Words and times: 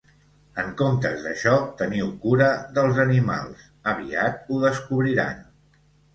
En 0.61 0.69
comptes 0.77 1.19
d'això, 1.25 1.53
teniu 1.81 2.09
cura 2.23 2.47
dels 2.79 3.03
animals, 3.05 3.69
aviat 3.93 4.43
ho 4.57 4.65
descobriran. 4.67 5.47